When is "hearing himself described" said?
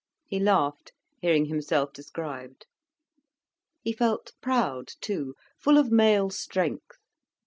1.19-2.65